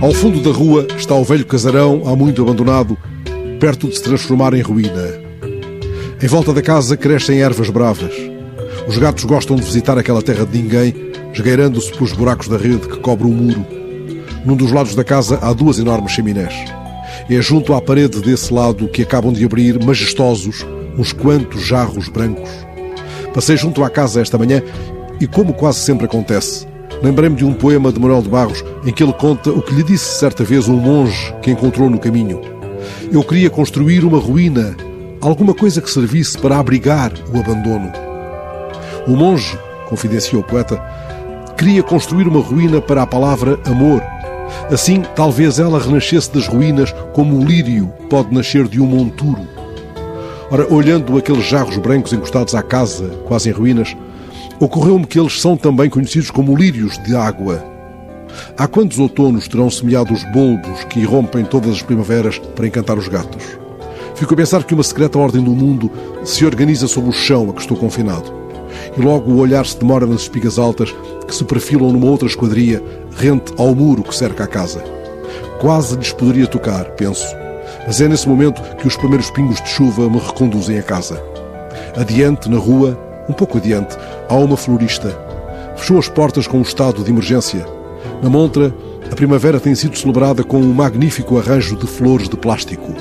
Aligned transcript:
Ao 0.00 0.14
fundo 0.14 0.40
da 0.40 0.50
rua 0.50 0.86
está 0.96 1.14
o 1.14 1.22
velho 1.22 1.44
casarão, 1.44 2.04
há 2.06 2.16
muito 2.16 2.40
abandonado, 2.40 2.96
perto 3.60 3.86
de 3.86 3.96
se 3.96 4.02
transformar 4.02 4.54
em 4.54 4.62
ruína. 4.62 5.20
Em 6.22 6.26
volta 6.26 6.54
da 6.54 6.62
casa 6.62 6.96
crescem 6.96 7.42
ervas 7.42 7.68
bravas. 7.68 8.14
Os 8.88 8.96
gatos 8.96 9.24
gostam 9.24 9.56
de 9.56 9.62
visitar 9.62 9.98
aquela 9.98 10.22
terra 10.22 10.46
de 10.46 10.56
ninguém, 10.56 10.94
esgueirando-se 11.34 11.92
pelos 11.92 12.14
buracos 12.14 12.48
da 12.48 12.56
rede 12.56 12.88
que 12.88 12.96
cobre 12.96 13.26
o 13.26 13.30
muro. 13.30 13.66
Num 14.42 14.56
dos 14.56 14.72
lados 14.72 14.94
da 14.94 15.04
casa 15.04 15.38
há 15.42 15.52
duas 15.52 15.78
enormes 15.78 16.12
chaminés. 16.12 16.54
É 17.28 17.42
junto 17.42 17.74
à 17.74 17.80
parede 17.82 18.22
desse 18.22 18.54
lado 18.54 18.88
que 18.88 19.02
acabam 19.02 19.34
de 19.34 19.44
abrir, 19.44 19.84
majestosos, 19.84 20.66
uns 20.96 21.12
quantos 21.12 21.60
jarros 21.66 22.08
brancos. 22.08 22.48
Passei 23.34 23.58
junto 23.58 23.84
à 23.84 23.90
casa 23.90 24.22
esta 24.22 24.38
manhã 24.38 24.62
e, 25.20 25.26
como 25.26 25.52
quase 25.52 25.80
sempre 25.80 26.06
acontece, 26.06 26.69
lembrei-me 27.02 27.36
de 27.36 27.44
um 27.44 27.52
poema 27.52 27.92
de 27.92 27.98
Manuel 27.98 28.22
de 28.22 28.28
Barros 28.28 28.64
em 28.84 28.92
que 28.92 29.02
ele 29.02 29.12
conta 29.12 29.50
o 29.50 29.62
que 29.62 29.74
lhe 29.74 29.82
disse 29.82 30.18
certa 30.18 30.44
vez 30.44 30.68
um 30.68 30.76
monge 30.76 31.34
que 31.42 31.50
encontrou 31.50 31.88
no 31.88 31.98
caminho. 31.98 32.40
Eu 33.12 33.22
queria 33.22 33.50
construir 33.50 34.04
uma 34.04 34.18
ruína, 34.18 34.76
alguma 35.20 35.54
coisa 35.54 35.80
que 35.80 35.90
servisse 35.90 36.38
para 36.38 36.58
abrigar 36.58 37.12
o 37.34 37.38
abandono. 37.38 37.92
O 39.06 39.16
monge, 39.16 39.58
confidenciou 39.88 40.42
o 40.42 40.44
poeta, 40.44 40.80
queria 41.56 41.82
construir 41.82 42.28
uma 42.28 42.40
ruína 42.40 42.80
para 42.80 43.02
a 43.02 43.06
palavra 43.06 43.58
amor. 43.66 44.02
Assim, 44.70 45.02
talvez 45.14 45.58
ela 45.58 45.78
renascesse 45.78 46.32
das 46.32 46.46
ruínas 46.46 46.92
como 47.12 47.38
o 47.38 47.44
lírio 47.44 47.92
pode 48.08 48.32
nascer 48.34 48.66
de 48.66 48.80
um 48.80 48.86
monturo. 48.86 49.46
Ora, 50.50 50.66
olhando 50.72 51.16
aqueles 51.16 51.44
jarros 51.44 51.76
brancos 51.76 52.12
encostados 52.12 52.54
à 52.54 52.62
casa, 52.62 53.08
quase 53.26 53.48
em 53.48 53.52
ruínas, 53.52 53.96
ocorreu-me 54.60 55.06
que 55.06 55.18
eles 55.18 55.40
são 55.40 55.56
também 55.56 55.88
conhecidos 55.88 56.30
como 56.30 56.54
lírios 56.54 56.98
de 56.98 57.16
água. 57.16 57.64
Há 58.56 58.68
quantos 58.68 58.98
outonos 58.98 59.48
terão 59.48 59.70
semeado 59.70 60.12
os 60.12 60.22
bulbos 60.32 60.84
que 60.84 61.00
irrompem 61.00 61.44
todas 61.44 61.70
as 61.70 61.82
primaveras 61.82 62.38
para 62.38 62.66
encantar 62.66 62.98
os 62.98 63.08
gatos? 63.08 63.58
Fico 64.14 64.34
a 64.34 64.36
pensar 64.36 64.62
que 64.64 64.74
uma 64.74 64.82
secreta 64.82 65.18
ordem 65.18 65.42
do 65.42 65.52
mundo 65.52 65.90
se 66.24 66.44
organiza 66.44 66.86
sobre 66.86 67.08
o 67.08 67.12
chão 67.12 67.48
a 67.48 67.54
que 67.54 67.62
estou 67.62 67.76
confinado. 67.76 68.30
E 68.96 69.00
logo 69.00 69.32
o 69.32 69.38
olhar 69.38 69.64
se 69.64 69.78
demora 69.78 70.06
nas 70.06 70.22
espigas 70.22 70.58
altas 70.58 70.94
que 71.26 71.34
se 71.34 71.42
perfilam 71.42 71.90
numa 71.90 72.06
outra 72.06 72.28
esquadria 72.28 72.82
rente 73.16 73.52
ao 73.56 73.74
muro 73.74 74.02
que 74.02 74.14
cerca 74.14 74.44
a 74.44 74.46
casa. 74.46 74.84
Quase 75.58 75.96
lhes 75.96 76.12
poderia 76.12 76.46
tocar, 76.46 76.84
penso, 76.92 77.26
mas 77.86 78.00
é 78.00 78.08
nesse 78.08 78.28
momento 78.28 78.62
que 78.76 78.86
os 78.86 78.96
primeiros 78.96 79.30
pingos 79.30 79.60
de 79.60 79.68
chuva 79.68 80.08
me 80.08 80.18
reconduzem 80.18 80.78
a 80.78 80.82
casa. 80.82 81.22
Adiante, 81.96 82.48
na 82.48 82.58
rua, 82.58 83.09
um 83.28 83.32
pouco 83.32 83.58
adiante, 83.58 83.96
há 84.28 84.34
uma 84.34 84.56
florista. 84.56 85.16
Fechou 85.76 85.98
as 85.98 86.08
portas 86.08 86.46
com 86.46 86.58
um 86.58 86.62
estado 86.62 87.02
de 87.02 87.10
emergência. 87.10 87.66
Na 88.22 88.28
montra, 88.28 88.74
a 89.10 89.14
primavera 89.14 89.58
tem 89.58 89.74
sido 89.74 89.96
celebrada 89.96 90.44
com 90.44 90.58
um 90.58 90.72
magnífico 90.72 91.38
arranjo 91.38 91.76
de 91.76 91.86
flores 91.86 92.28
de 92.28 92.36
plástico. 92.36 92.94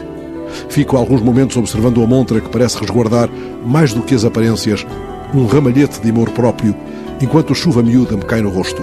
Fico 0.69 0.97
alguns 0.97 1.21
momentos 1.21 1.57
observando 1.57 2.01
a 2.01 2.07
montra 2.07 2.41
que 2.41 2.49
parece 2.49 2.79
resguardar, 2.79 3.29
mais 3.63 3.93
do 3.93 4.01
que 4.01 4.15
as 4.15 4.25
aparências, 4.25 4.85
um 5.33 5.45
ramalhete 5.45 6.01
de 6.01 6.09
amor 6.09 6.29
próprio, 6.31 6.75
enquanto 7.21 7.53
a 7.53 7.55
chuva 7.55 7.83
miúda 7.83 8.15
me 8.15 8.23
cai 8.23 8.41
no 8.41 8.49
rosto. 8.49 8.81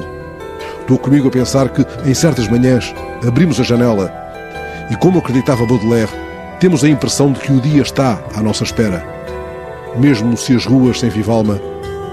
Dou 0.86 0.98
comigo 0.98 1.28
a 1.28 1.30
pensar 1.30 1.68
que, 1.70 1.84
em 2.08 2.14
certas 2.14 2.48
manhãs, 2.48 2.94
abrimos 3.26 3.58
a 3.58 3.64
janela 3.64 4.12
e, 4.90 4.96
como 4.96 5.18
acreditava 5.18 5.66
Baudelaire, 5.66 6.12
temos 6.60 6.84
a 6.84 6.88
impressão 6.88 7.32
de 7.32 7.40
que 7.40 7.52
o 7.52 7.60
dia 7.60 7.82
está 7.82 8.20
à 8.34 8.42
nossa 8.42 8.62
espera, 8.62 9.15
mesmo 9.98 10.36
se 10.36 10.54
as 10.54 10.64
ruas 10.64 11.00
sem 11.00 11.08
Vivalma 11.08 11.60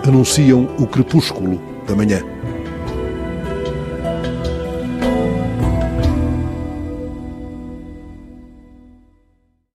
anunciam 0.06 0.68
o 0.78 0.88
crepúsculo 0.88 1.62
da 1.88 1.96
manhã. 1.96 2.22